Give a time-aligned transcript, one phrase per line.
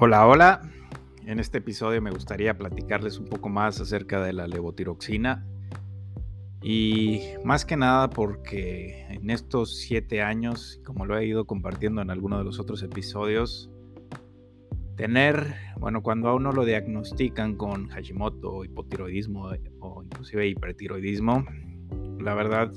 [0.00, 0.60] Hola, hola.
[1.26, 5.44] En este episodio me gustaría platicarles un poco más acerca de la levotiroxina
[6.62, 12.10] y más que nada porque en estos siete años, como lo he ido compartiendo en
[12.10, 13.72] alguno de los otros episodios,
[14.94, 21.44] tener, bueno, cuando a uno lo diagnostican con Hashimoto, hipotiroidismo o inclusive hipertiroidismo,
[22.20, 22.72] la verdad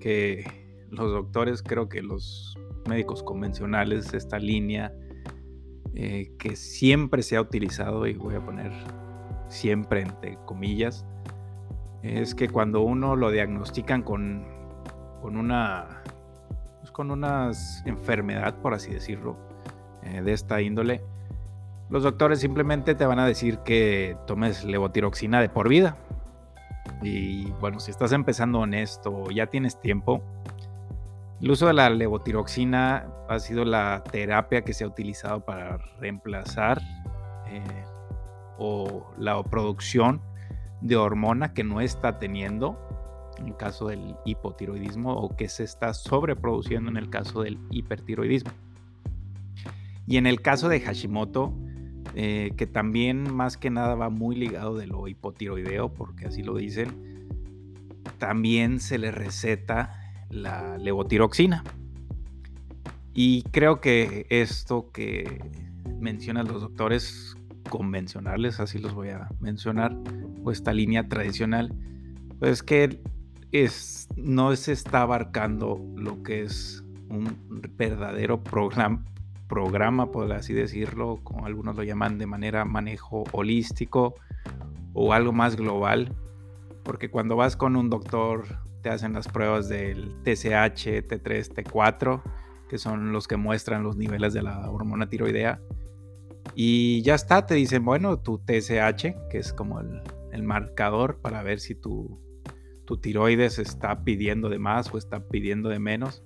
[0.00, 2.56] que los doctores, creo que los
[2.88, 4.90] médicos convencionales, esta línea,
[5.94, 8.72] eh, que siempre se ha utilizado, y voy a poner
[9.48, 11.04] siempre entre comillas,
[12.02, 14.44] es que cuando uno lo diagnostican con,
[15.20, 16.02] con una
[16.80, 17.52] pues con una
[17.84, 19.36] enfermedad, por así decirlo,
[20.02, 21.00] eh, de esta índole,
[21.90, 25.96] los doctores simplemente te van a decir que tomes levotiroxina de por vida.
[27.02, 30.22] Y bueno, si estás empezando en esto, ya tienes tiempo,
[31.42, 36.80] el uso de la levotiroxina ha sido la terapia que se ha utilizado para reemplazar
[37.48, 37.84] eh,
[38.58, 40.22] o la producción
[40.80, 42.78] de hormona que no está teniendo
[43.38, 48.52] en caso del hipotiroidismo o que se está sobreproduciendo en el caso del hipertiroidismo.
[50.06, 51.52] Y en el caso de Hashimoto,
[52.14, 56.54] eh, que también más que nada va muy ligado de lo hipotiroideo, porque así lo
[56.54, 57.26] dicen,
[58.18, 60.01] también se le receta
[60.32, 61.62] la levotiroxina.
[63.14, 65.44] Y creo que esto que
[66.00, 67.36] mencionan los doctores
[67.68, 69.96] convencionales, así los voy a mencionar,
[70.42, 71.74] o esta línea tradicional,
[72.40, 73.00] pues que
[73.52, 77.38] es, no se está abarcando lo que es un
[77.76, 79.04] verdadero programa,
[79.46, 84.14] programa, por así decirlo, como algunos lo llaman de manera manejo holístico
[84.94, 86.14] o algo más global,
[86.82, 92.22] porque cuando vas con un doctor te hacen las pruebas del TSH, T3, T4,
[92.68, 95.60] que son los que muestran los niveles de la hormona tiroidea.
[96.54, 100.02] Y ya está, te dicen, bueno, tu TSH, que es como el,
[100.42, 102.18] marcador para ver si tu,
[102.84, 106.24] tu tiroides está pidiendo de más o está pidiendo de menos.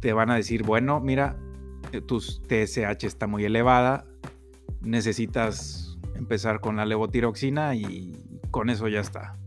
[0.00, 1.38] Te van a decir, bueno, mira,
[2.06, 4.04] tu TSH está muy elevada,
[4.82, 8.12] necesitas empezar con la levotiroxina y
[8.50, 9.38] con eso ya está.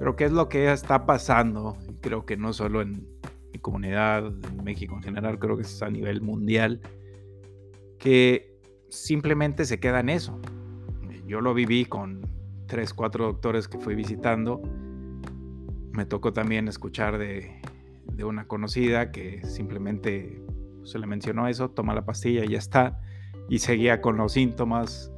[0.00, 1.76] Pero ¿qué es lo que está pasando?
[2.00, 3.06] Creo que no solo en
[3.52, 6.80] mi comunidad, en México en general, creo que es a nivel mundial,
[7.98, 8.58] que
[8.88, 10.40] simplemente se queda en eso.
[11.26, 12.22] Yo lo viví con
[12.66, 14.62] tres, cuatro doctores que fui visitando.
[15.92, 17.60] Me tocó también escuchar de,
[18.10, 20.42] de una conocida que simplemente
[20.82, 23.02] se le mencionó eso, toma la pastilla y ya está.
[23.50, 25.12] Y seguía con los síntomas.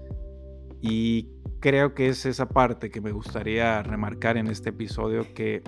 [0.81, 1.28] Y
[1.62, 5.62] creo que es esa parte que me gustaría remarcar en este episodio, que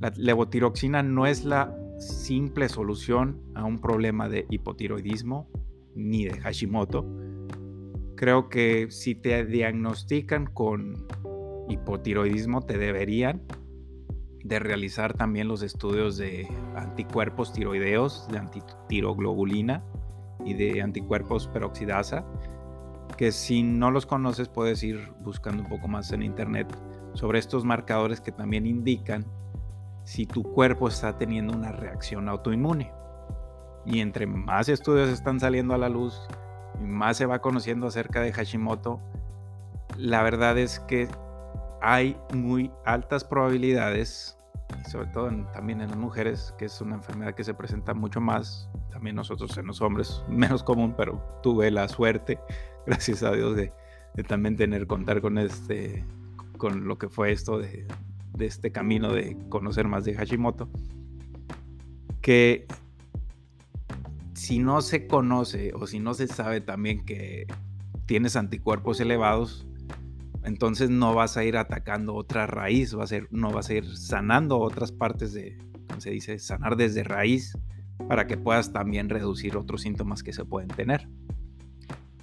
[0.00, 5.48] la levotiroxina no es la simple solución a un problema de hipotiroidismo
[5.94, 7.06] ni de Hashimoto.
[8.16, 11.06] Creo que si te diagnostican con
[11.68, 13.42] hipotiroidismo, te deberían
[14.42, 19.84] de realizar también los estudios de anticuerpos tiroideos, de antitiroglobulina
[20.44, 22.26] y de anticuerpos peroxidasa
[23.16, 26.68] que si no los conoces puedes ir buscando un poco más en internet
[27.14, 29.24] sobre estos marcadores que también indican
[30.04, 32.92] si tu cuerpo está teniendo una reacción autoinmune.
[33.84, 36.20] Y entre más estudios están saliendo a la luz
[36.80, 39.00] y más se va conociendo acerca de Hashimoto,
[39.96, 41.08] la verdad es que
[41.80, 44.38] hay muy altas probabilidades,
[44.90, 48.68] sobre todo también en las mujeres, que es una enfermedad que se presenta mucho más,
[48.90, 52.38] también nosotros en los hombres, menos común, pero tuve la suerte
[52.86, 53.72] gracias a Dios, de,
[54.26, 56.04] también tener, contar con este,
[56.56, 57.86] con lo que fue esto de,
[58.38, 60.68] este camino de conocer más de Hashimoto,
[62.20, 62.66] que
[64.34, 67.46] si no se conoce o si no se sabe también que
[68.06, 69.66] tienes anticuerpos elevados,
[70.44, 73.96] entonces no vas a ir atacando otra raíz, va a ser, no vas a ir
[73.96, 75.58] sanando otras partes de,
[75.88, 77.58] como se dice, sanar desde raíz
[78.08, 81.08] para que puedas también reducir otros síntomas que se pueden tener.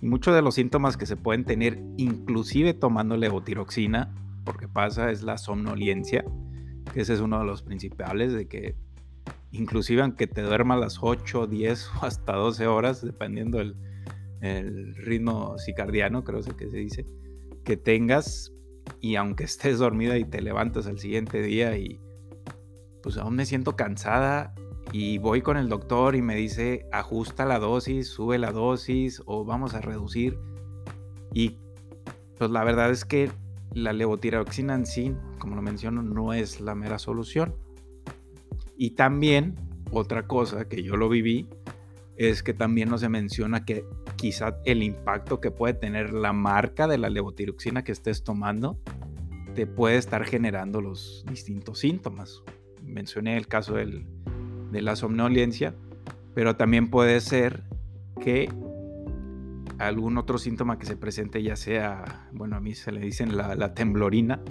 [0.03, 4.13] Y muchos de los síntomas que se pueden tener, inclusive tomando levotiroxina,
[4.43, 6.25] porque pasa, es la somnolencia,
[6.93, 8.75] que ese es uno de los principales, de que
[9.53, 13.77] inclusive aunque te duermas las 8, 10 o hasta 12 horas, dependiendo del
[14.41, 17.07] el ritmo cicardiano, creo que se dice,
[17.63, 18.51] que tengas,
[18.99, 22.01] y aunque estés dormida y te levantas al siguiente día y
[23.01, 24.53] pues aún me siento cansada
[24.93, 29.43] y voy con el doctor y me dice ajusta la dosis, sube la dosis o
[29.43, 30.37] vamos a reducir.
[31.33, 31.57] Y
[32.37, 33.31] pues la verdad es que
[33.73, 37.55] la levotiroxina en sí, como lo menciono, no es la mera solución.
[38.77, 39.55] Y también
[39.91, 41.47] otra cosa que yo lo viví
[42.15, 43.85] es que también no se menciona que
[44.15, 48.79] quizá el impacto que puede tener la marca de la levotiroxina que estés tomando
[49.55, 52.43] te puede estar generando los distintos síntomas.
[52.83, 53.79] Mencioné el caso
[54.73, 55.73] de la somnolencia,
[56.33, 57.63] pero también puede ser
[58.19, 58.49] que
[59.79, 63.73] algún otro síntoma que se presente, ya sea, bueno, a mí se le dicen la,
[63.73, 64.41] temblorina,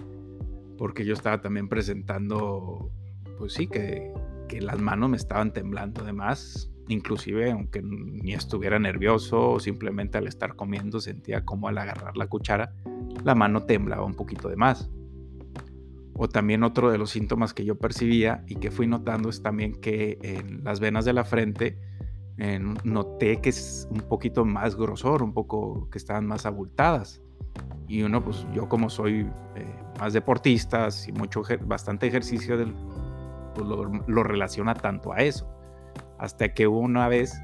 [0.78, 2.90] porque yo estaba también presentando,
[3.38, 4.12] pues sí, que,
[4.48, 10.18] que las manos me estaban temblando de más, inclusive aunque ni estuviera nervioso o simplemente
[10.18, 12.72] al estar comiendo sentía como al agarrar la cuchara
[13.24, 14.90] la mano temblaba un poquito de más.
[16.14, 19.80] O también otro de los síntomas que yo percibía y que fui notando es también
[19.80, 21.78] que en las venas de la frente
[22.84, 27.20] noté que es un poquito más grosor, un poco que estaban más abultadas.
[27.86, 29.66] Y uno, pues yo como soy eh,
[30.00, 32.74] más deportista y mucho, bastante ejercicio, del,
[33.54, 35.46] pues lo, relaciona tanto a eso.
[36.18, 37.40] Hasta que una vez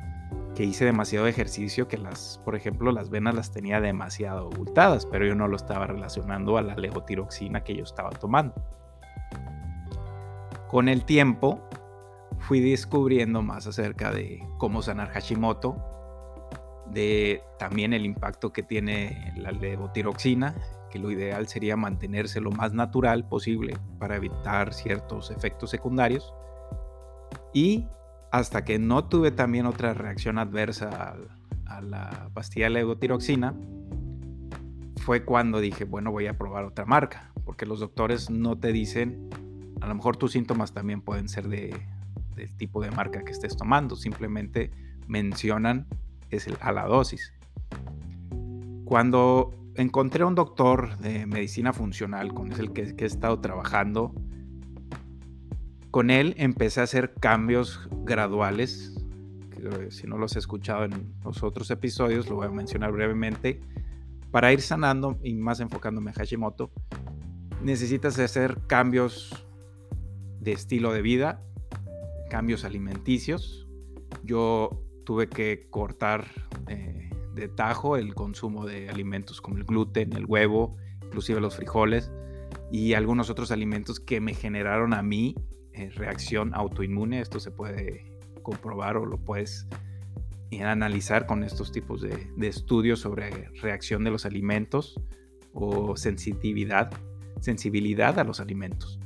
[0.55, 5.25] que hice demasiado ejercicio que las, por ejemplo, las venas las tenía demasiado abultadas, pero
[5.25, 8.55] yo no lo estaba relacionando a la levotiroxina que yo estaba tomando.
[10.69, 11.61] Con el tiempo
[12.41, 15.77] fui descubriendo más acerca de cómo sanar Hashimoto,
[16.91, 20.55] de también el impacto que tiene la levotiroxina,
[20.91, 26.35] que lo ideal sería mantenerse lo más natural posible para evitar ciertos efectos secundarios.
[27.53, 27.87] Y
[28.31, 31.17] hasta que no tuve también otra reacción adversa
[31.67, 33.55] a, la pastilla de levotiroxina,
[34.97, 39.29] fue cuando dije, bueno, voy a probar otra marca, porque los doctores no te dicen,
[39.81, 41.75] a lo mejor tus síntomas también pueden ser de,
[42.35, 44.71] del tipo de marca que estés tomando, simplemente
[45.07, 45.87] mencionan
[46.31, 47.33] es el, a la dosis.
[48.85, 54.15] Cuando encontré a un doctor de medicina funcional con el que, he estado trabajando,
[55.91, 58.95] con él empecé a hacer cambios graduales.
[59.57, 63.61] Eh, si no los he escuchado en los otros episodios, lo voy a mencionar brevemente.
[64.31, 66.71] Para ir sanando y más enfocándome en Hashimoto,
[67.63, 69.47] necesitas hacer cambios
[70.41, 71.43] de estilo de vida
[72.29, 73.67] cambios alimenticios.
[74.23, 76.27] Yo tuve que cortar
[76.69, 82.11] eh, de tajo el consumo de alimentos como el gluten, el huevo, inclusive los frijoles
[82.71, 85.35] y algunos otros alimentos que me generaron a mí
[85.73, 87.21] eh, reacción autoinmune.
[87.21, 88.05] Esto se puede
[88.43, 89.67] comprobar o lo puedes
[90.51, 95.01] eh, analizar con estos tipos de, estudios sobre reacción de los alimentos
[95.53, 96.91] o sensitividad,
[97.41, 98.99] sensibilidad a los alimentos.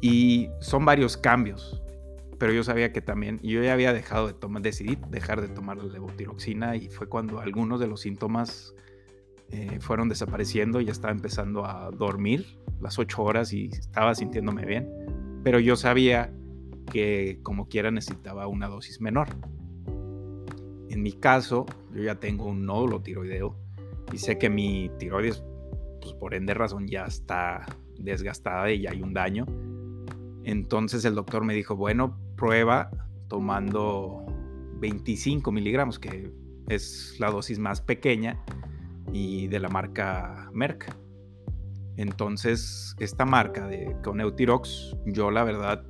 [0.00, 1.82] Y son varios cambios,
[2.38, 5.78] pero yo sabía que también, yo ya había dejado de tomar, decidí dejar de tomar
[5.78, 8.74] la levotiroxina y fue cuando algunos de los síntomas
[9.54, 14.90] eh, fueron desapareciendo, ya estaba empezando a dormir las ocho horas y estaba sintiéndome bien,
[15.42, 16.32] pero yo sabía
[16.92, 19.28] que como quiera necesitaba una dosis menor.
[20.90, 23.56] En mi caso, yo ya tengo un nódulo tiroideo
[24.12, 25.42] y sé que mi tiroides,
[26.00, 27.64] pues por ende razón, ya está
[27.98, 29.46] desgastada y ya hay un daño
[30.44, 32.90] entonces el doctor me dijo, bueno, prueba
[33.28, 34.24] tomando
[34.78, 36.30] 25 miligramos, que
[36.68, 38.38] es la dosis más pequeña
[39.14, 40.92] y de la marca Merck.
[41.96, 45.86] Entonces, esta marca de con Eutirox, yo la verdad,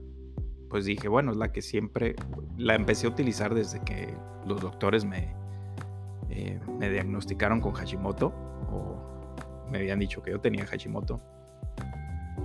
[0.69, 2.17] pues dije, bueno, es la que siempre
[2.59, 4.15] la empecé a utilizar desde que
[4.47, 5.35] los doctores me,
[6.29, 8.27] eh, me diagnosticaron con Hashimoto,
[8.71, 9.35] o
[9.71, 11.19] me habían dicho que yo tenía Hashimoto.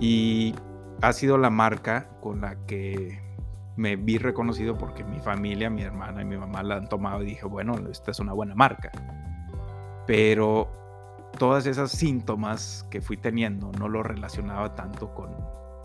[0.00, 0.54] Y
[1.02, 3.20] ha sido la marca con la que
[3.76, 7.26] me vi reconocido porque mi familia, mi hermana y mi mamá la han tomado y
[7.26, 8.90] dije, bueno, esta es una buena marca.
[10.06, 10.68] Pero
[11.38, 15.30] todas esas síntomas que fui teniendo no lo relacionaba tanto con,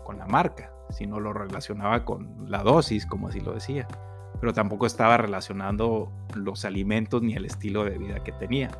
[0.04, 3.86] con la marca, sino lo relacionaba con la dosis, como así lo decía.
[4.40, 8.70] Pero tampoco estaba relacionando los alimentos ni el estilo de vida que tenía.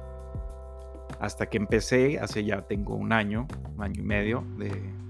[1.21, 3.47] Hasta que empecé, hace ya tengo un año,
[3.79, 5.07] año y medio, de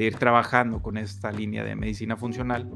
[0.00, 2.70] de ir trabajando con esta línea de medicina funcional,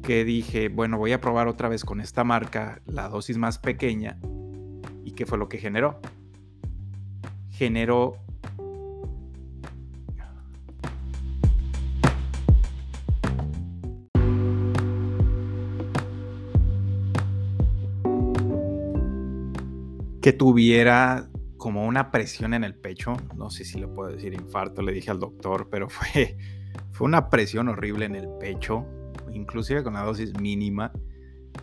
[0.00, 4.16] que dije, bueno, voy a probar otra vez con esta marca la dosis más pequeña.
[5.04, 6.00] ¿Y qué fue lo que generó?
[7.50, 8.16] Generó
[20.20, 24.82] que tuviera como una presión en el pecho, no sé si le puedo decir infarto,
[24.82, 26.36] le dije al doctor, pero fue,
[26.92, 28.86] fue una presión horrible en el pecho,
[29.32, 30.92] inclusive con la dosis mínima,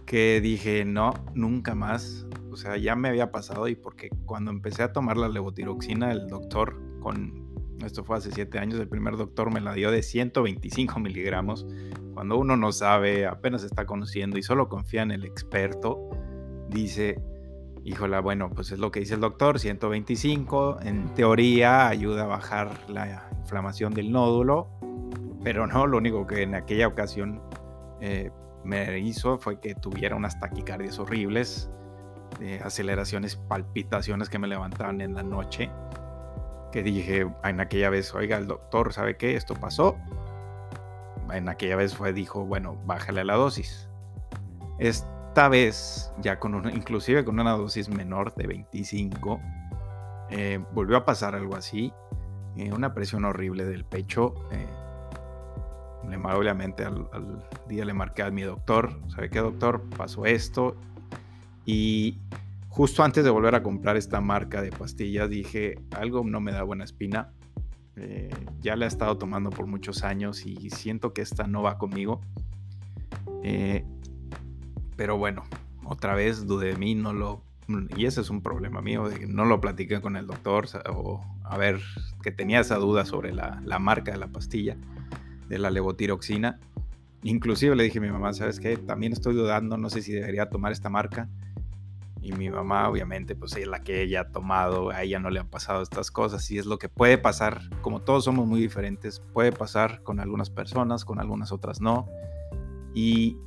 [0.06, 2.26] que dije, no, nunca más,
[2.58, 6.26] o sea, ya me había pasado y porque cuando empecé a tomar la levotiroxina, el
[6.26, 11.00] doctor, con, esto fue hace siete años, el primer doctor me la dio de 125
[11.00, 11.68] miligramos,
[12.16, 16.10] cuando uno no sabe, apenas está conociendo y solo confía en el experto,
[16.68, 17.22] dice,
[17.84, 22.72] híjola, bueno, pues es lo que dice el doctor, 125, en teoría ayuda a bajar
[22.90, 24.68] la inflamación del nódulo,
[25.44, 27.40] pero no, lo único que en aquella ocasión
[28.02, 28.32] eh,
[28.64, 31.70] me hizo fue que tuviera unas taquicardias horribles,
[32.63, 35.70] aceleraciones, palpitaciones que me levantaban en la noche,
[36.72, 39.36] que dije en aquella vez, oiga, el doctor, ¿sabe qué?
[39.36, 39.98] Esto pasó.
[41.32, 43.89] En aquella vez fue, dijo, bueno, bájale la dosis.
[44.79, 49.39] Esta vez, ya con una, inclusive con una dosis menor de 25,
[50.29, 51.94] eh, volvió a pasar algo así,
[52.56, 54.34] eh, una presión horrible del pecho.
[54.51, 54.67] Eh,
[56.24, 59.82] obviamente al, al, día le marqué a mi doctor, ¿sabe qué doctor?
[59.98, 60.77] Pasó esto
[61.68, 62.18] y
[62.70, 66.64] justo antes de volver a comprar esta marca de pastillas dije, algo no me da
[66.64, 67.34] buena espina.
[67.98, 68.30] Eh,
[68.62, 72.22] ya la he estado tomando por muchos años y siento que esta no va conmigo.
[73.44, 73.84] Eh,
[74.96, 75.44] pero bueno,
[75.84, 77.44] otra vez dudé de mí, no lo...
[77.98, 81.82] Y ese es un problema mío, no lo platiqué con el doctor o a ver,
[82.24, 84.78] que tenía esa duda sobre la, la marca de la pastilla,
[85.50, 86.62] de la levotiroxina.
[87.24, 88.78] Inclusive le dije a mi mamá, ¿sabes qué?
[88.78, 91.28] También estoy dudando, no sé si debería tomar esta marca.
[92.22, 95.40] Y mi mamá, obviamente, pues es la que ella ha tomado, a ella no le
[95.40, 99.22] han pasado estas cosas y es lo que puede pasar, como todos somos muy diferentes,
[99.34, 102.08] puede pasar con algunas personas, con algunas otras no.
[102.94, 103.38] Y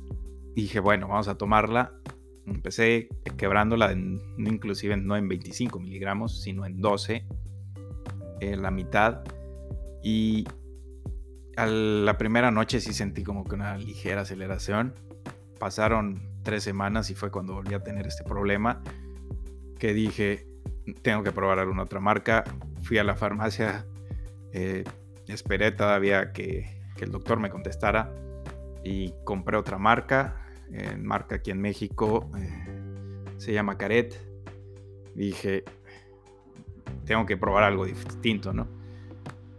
[0.55, 1.93] dije, bueno, vamos a tomarla.
[2.45, 7.25] Empecé quebrándola, en, inclusive no en 25 miligramos, sino en 12,
[8.39, 9.23] en la mitad.
[10.03, 10.47] Y
[11.57, 14.95] a la primera noche sí sentí como que una ligera aceleración.
[15.59, 18.81] Pasaron tres semanas y fue cuando volví a tener este problema
[19.79, 20.47] que dije,
[21.01, 22.43] tengo que probar alguna otra marca.
[22.83, 23.85] Fui a la farmacia,
[24.53, 24.83] eh,
[25.27, 28.13] esperé todavía que, el doctor me contestara
[28.83, 30.45] y compré otra marca,
[30.99, 34.15] marca aquí en México, eh, se llama Caret.
[35.15, 35.63] Dije,
[37.05, 38.67] tengo que probar algo distinto, ¿no?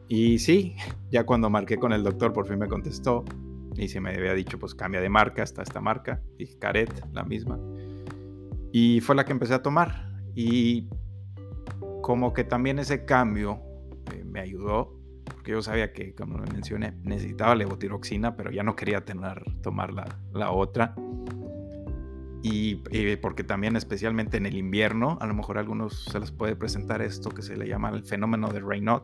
[0.07, 0.77] Y sí,
[1.11, 3.25] ya cuando marqué con el doctor por fin me contestó
[3.77, 6.23] y se me había dicho, pues cambia de marca, está esta marca.
[6.39, 7.59] Y Caret, la misma.
[8.73, 10.11] Y fue la que empecé a tomar.
[10.35, 10.89] Y
[12.03, 13.61] como que también ese cambio
[14.13, 18.77] eh, me ayudó, porque yo sabía que, como lo mencioné, necesitaba levotiroxina, pero ya no
[18.77, 20.95] quería tener, tomar la, la otra.
[22.43, 26.33] Y, y, porque también especialmente en el invierno, a lo mejor a algunos se les
[26.33, 29.03] puede presentar esto que se le llama el fenómeno de Raynaud,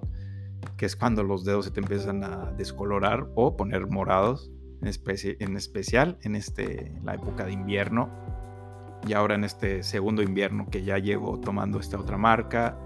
[0.76, 4.50] que es cuando los dedos se te empiezan a descolorar o poner morados
[4.82, 8.08] en, especial en este, la época de invierno
[9.06, 12.76] y ahora en este segundo invierno que ya llevo tomando esta otra marca,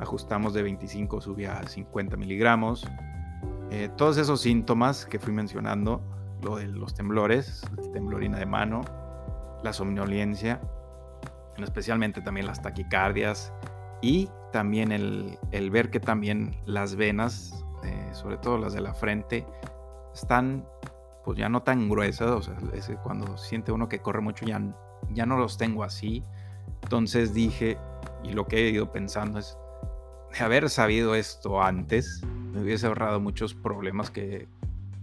[0.00, 2.86] ajustamos de 25, subí a 50 miligramos.
[3.70, 6.00] Eh, todos esos síntomas que fui mencionando,
[6.42, 8.82] lo de los temblores, temblorina de mano,
[9.62, 10.60] la somnolencia,
[11.58, 13.52] especialmente también las taquicardias
[14.00, 19.44] y también el, ver que también las venas, eh, sobre todo las de la frente,
[20.14, 20.66] están
[21.24, 22.56] pues ya no tan gruesas, o sea,
[23.02, 24.60] cuando siente uno que corre mucho ya,
[25.12, 26.24] ya no los tengo así.
[26.82, 27.78] Entonces dije,
[28.24, 29.56] y lo que he ido pensando es,
[30.32, 32.22] de haber sabido esto antes,
[32.52, 34.48] me hubiese ahorrado muchos problemas que,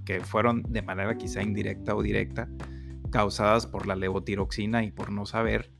[0.05, 2.47] que fueron de manera quizá indirecta o directa,
[3.11, 5.71] causadas por la levotiroxina y por no saber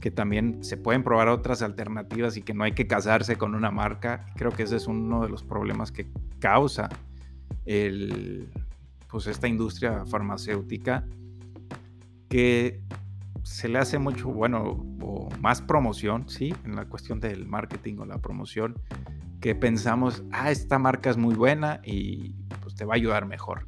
[0.00, 3.70] que también se pueden probar otras alternativas y que no hay que casarse con una
[3.70, 4.26] marca.
[4.36, 6.06] Creo que ese es uno de los problemas que
[6.38, 6.88] causa
[7.64, 8.48] el,
[9.16, 11.06] pues esta industria farmacéutica
[12.28, 12.82] que
[13.44, 16.54] se le hace mucho, bueno, o más promoción, ¿sí?
[16.66, 18.78] En la cuestión del marketing o la promoción,
[19.40, 23.66] que pensamos, ah, esta marca es muy buena y pues te va a ayudar mejor.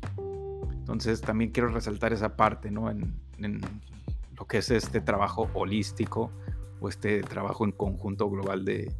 [0.71, 2.91] Entonces también quiero resaltar esa parte, ¿no?
[2.91, 3.17] En,
[4.39, 6.31] lo que es este trabajo holístico
[6.79, 8.95] o este trabajo en conjunto global de,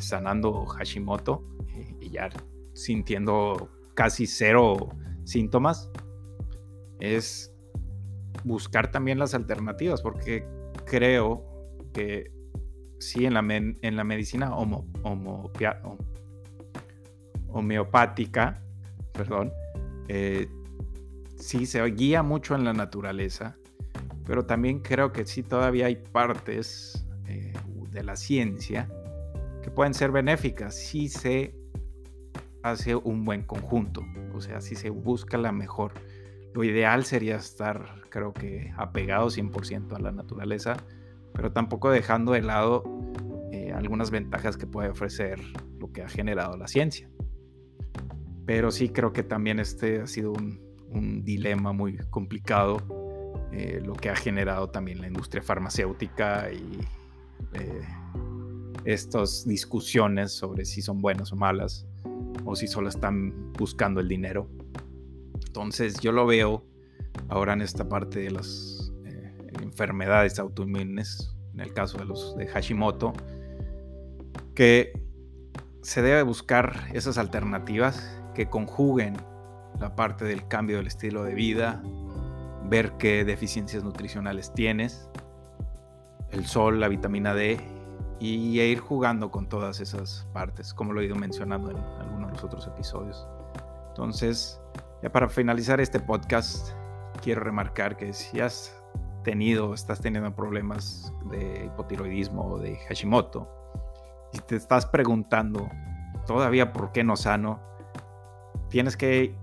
[0.00, 2.28] sanando Hashimoto eh, y ya
[2.74, 4.90] sintiendo casi cero
[5.30, 5.90] síntomas,
[6.98, 7.52] es
[8.44, 10.46] buscar también las alternativas, porque
[10.84, 11.44] creo
[11.92, 12.32] que
[12.98, 14.86] sí en la, en la medicina homo,
[17.48, 18.62] homeopática,
[19.12, 19.52] perdón,
[20.08, 20.48] eh,
[21.36, 23.56] sí se guía mucho en la naturaleza,
[24.26, 27.52] pero también creo que sí todavía hay partes eh,
[27.90, 28.88] de la ciencia
[29.62, 31.54] que pueden ser benéficas si se
[32.62, 34.02] hace un buen conjunto,
[34.40, 35.92] o sea, si se busca la mejor.
[36.54, 40.78] Lo ideal sería estar, creo que, apegado 100% a la naturaleza,
[41.34, 42.82] pero tampoco dejando de lado
[43.52, 45.38] eh, algunas ventajas que puede ofrecer
[45.78, 47.10] lo que ha generado la ciencia.
[48.46, 50.70] Pero sí creo que también este ha sido un,
[51.22, 52.78] dilema muy complicado,
[53.52, 56.80] eh, lo que ha generado también la industria farmacéutica y
[57.52, 57.82] eh,
[58.86, 61.86] estas discusiones sobre si son buenas o malas
[62.44, 64.48] o si solo están buscando el dinero.
[65.46, 66.64] Entonces yo lo veo
[67.28, 69.32] ahora en esta parte de las eh,
[69.62, 73.12] enfermedades autoinmunes, en el caso de los de Hashimoto,
[74.54, 74.92] que
[75.82, 79.16] se debe buscar esas alternativas que conjuguen
[79.78, 81.82] la parte del cambio del estilo de vida,
[82.68, 85.08] ver qué deficiencias nutricionales tienes,
[86.30, 87.58] el sol, la vitamina D
[88.20, 92.34] y ir jugando con todas esas partes, como lo he ido mencionando en algunos de
[92.34, 93.26] los otros episodios.
[93.88, 94.60] Entonces,
[95.02, 96.72] ya para finalizar este podcast,
[97.22, 98.76] quiero remarcar que si has
[99.24, 103.48] tenido, estás teniendo problemas de hipotiroidismo o de Hashimoto,
[104.32, 105.68] y te estás preguntando
[106.26, 107.58] todavía por qué no sano,
[108.68, 109.34] tienes que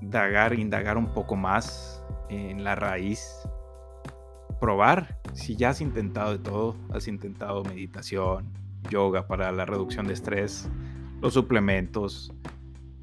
[0.00, 3.46] indagar, indagar un poco más en la raíz,
[4.60, 8.46] probar si ya has intentado de todo, has intentado meditación,
[8.90, 10.68] yoga para la reducción de estrés,
[11.20, 12.32] los suplementos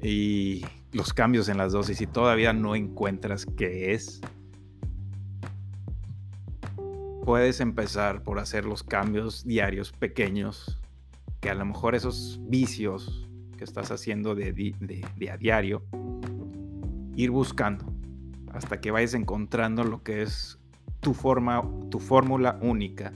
[0.02, 4.20] y los cambios en las dosis y todavía no encuentras qué es,
[7.24, 10.80] puedes empezar por hacer los cambios diarios pequeños,
[11.40, 14.74] que a lo mejor esos vicios que estás haciendo de,
[15.30, 15.82] a diario,
[17.16, 17.92] ir buscando
[18.52, 20.58] hasta que vayas encontrando lo que es
[21.00, 23.12] tu forma, tu fórmula única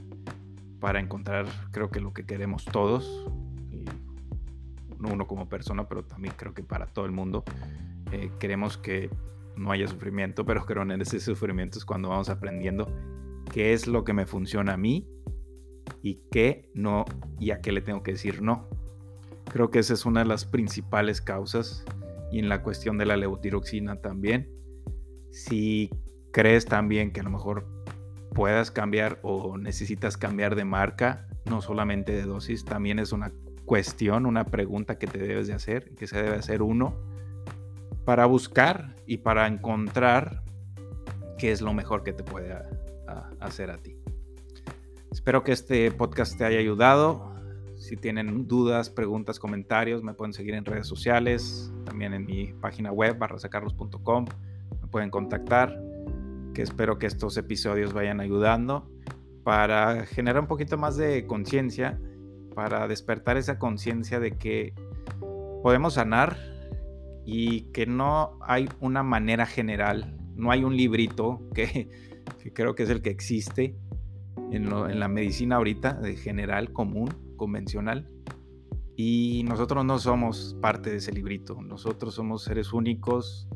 [0.81, 3.27] para encontrar, creo que lo que queremos todos,
[4.99, 7.45] no uno como persona, pero también creo que para todo el mundo,
[8.13, 9.11] eh, queremos que
[9.57, 12.89] no haya sufrimiento, pero creo en ese sufrimiento es cuando vamos aprendiendo
[13.53, 15.09] qué es lo que me funciona a mí
[16.03, 17.05] y qué no
[17.39, 18.69] y a qué le tengo que decir no.
[19.53, 21.85] Creo que esa es una de las principales causas
[22.31, 24.51] y en la cuestión de la levotiroxina también.
[25.31, 25.91] Si
[26.33, 27.67] crees también que a lo mejor
[28.35, 33.31] puedas cambiar o necesitas cambiar de marca, no solamente de dosis, también es una
[33.65, 36.97] cuestión, una pregunta que te debes de hacer, que se debe hacer uno,
[38.05, 40.43] para buscar y para encontrar
[41.39, 42.57] qué es lo mejor que te puede
[43.41, 43.97] hacer a ti.
[45.11, 47.35] Espero que este podcast te haya ayudado.
[47.77, 52.93] Si tienen dudas, preguntas, comentarios, me pueden seguir en redes sociales, también en mi página
[52.93, 54.27] web, barrasacarlos.com.
[54.81, 55.79] Me pueden contactar,
[56.53, 58.91] que espero que estos episodios vayan ayudando
[59.45, 62.01] para generar un poquito más de conciencia,
[62.55, 64.75] para despertar esa conciencia de que
[65.63, 66.37] podemos sanar
[67.25, 71.89] y que no hay una manera general, no hay un librito que,
[72.53, 73.77] creo que es el que existe
[74.51, 78.09] en, la medicina ahorita, de general, común, convencional.
[78.95, 83.49] Y nosotros no somos parte de ese librito, nosotros somos seres únicos,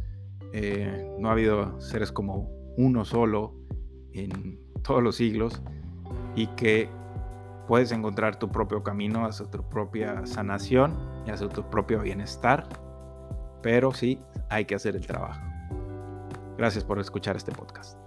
[0.52, 3.54] eh, no ha habido seres como uno solo
[4.12, 5.62] en todos los siglos
[6.34, 6.88] y que
[7.66, 10.94] puedes encontrar tu propio camino hacia tu propia sanación
[11.26, 12.68] y hacia tu propio bienestar,
[13.62, 15.40] pero sí hay que hacer el trabajo.
[16.56, 18.05] Gracias por escuchar este podcast.